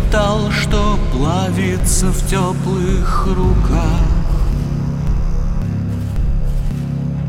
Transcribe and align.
металл, 0.00 0.50
что 0.50 0.98
плавится 1.12 2.06
в 2.06 2.26
теплых 2.26 3.26
руках. 3.26 4.00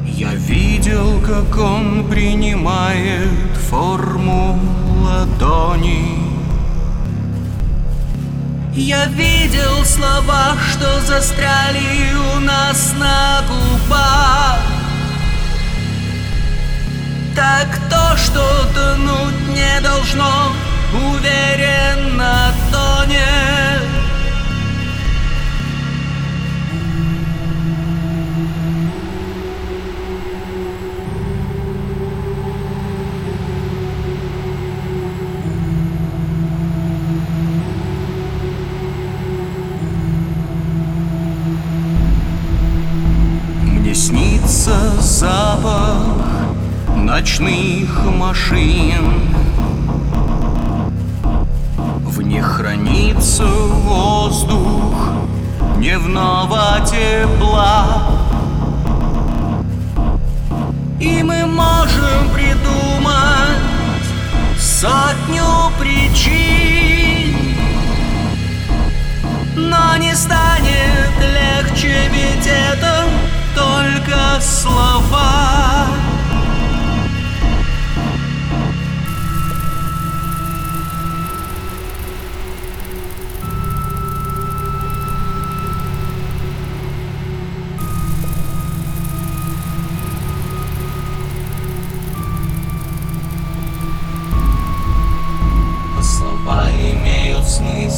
Я 0.06 0.34
видел, 0.34 1.22
как 1.22 1.58
он 1.58 2.08
принимает 2.10 3.58
форму 3.70 4.60
ладони. 5.04 6.20
Я 8.74 9.06
видел 9.08 9.84
слова, 9.84 10.56
что 10.72 11.02
застряли 11.02 12.14
у 12.36 12.40
нас 12.40 12.94
на 12.98 13.42
губах. 13.48 14.60
Так 17.36 17.68
то, 17.90 18.18
что 18.18 18.42
тонуть 18.74 19.48
не 19.50 19.82
должно, 19.82 20.52
уверенно 20.94 21.71
ночных 47.12 48.06
машин. 48.06 49.04
В 52.06 52.22
них 52.22 52.46
хранится 52.46 53.44
воздух 53.44 55.10
дневного 55.76 56.80
тепла. 56.86 58.08
И 61.02 61.22
мы 61.22 61.46
можем 61.48 62.30
придумать 62.34 63.66
сотню 64.58 65.70
причин 65.80 67.36
Но 69.58 69.98
не 69.98 70.16
станет 70.16 71.14
легче, 71.20 72.10
ведь 72.14 72.48
это 72.48 73.04
только 73.54 74.40
слова 74.40 75.41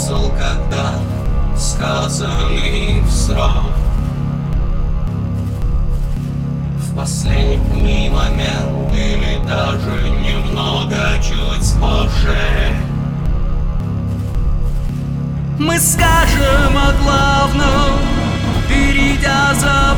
смысл, 0.03 0.31
когда 0.31 0.95
сказаны 1.57 3.01
в 3.03 3.11
срок. 3.11 3.71
В 6.77 6.95
последний 6.95 8.09
момент 8.09 8.91
или 8.93 9.39
даже 9.47 10.09
немного 10.09 10.95
чуть 11.21 11.79
позже. 11.79 12.37
Мы 15.57 15.79
скажем 15.79 16.77
о 16.77 16.91
главном, 17.01 17.99
перейдя 18.67 19.53
за 19.55 19.95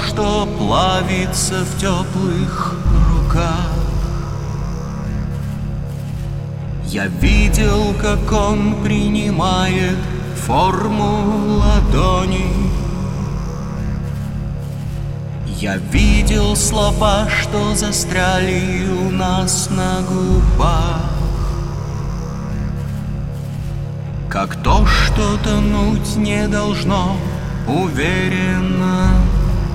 что 0.00 0.46
плавится 0.58 1.64
в 1.64 1.78
теплых 1.78 2.76
руках. 3.10 3.70
Я 6.86 7.06
видел, 7.06 7.94
как 8.00 8.30
он 8.32 8.82
принимает 8.82 9.96
форму 10.36 11.58
ладони. 11.58 12.70
Я 15.46 15.76
видел 15.76 16.56
слова, 16.56 17.28
что 17.30 17.74
застряли 17.74 18.88
у 19.06 19.10
нас 19.10 19.70
на 19.70 20.02
губах. 20.02 21.00
Как 24.28 24.56
то, 24.56 24.84
что 24.86 25.36
тонуть 25.38 26.16
не 26.16 26.48
должно, 26.48 27.16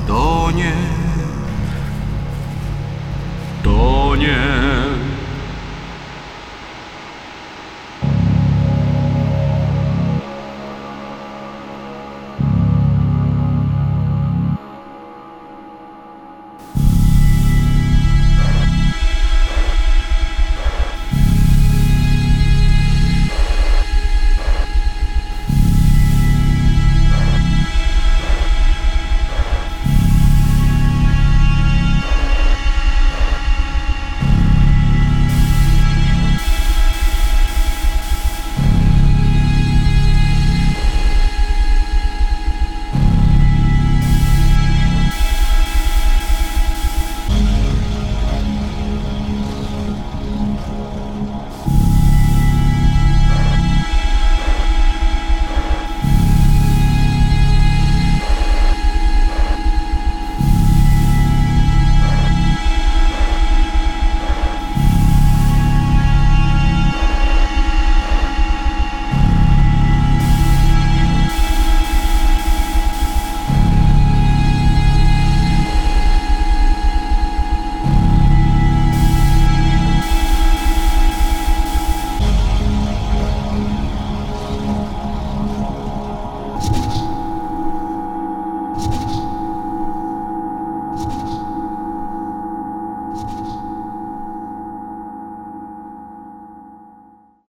To 0.07 0.51
nie, 0.51 0.73
to 3.63 4.16
nie. 4.16 4.66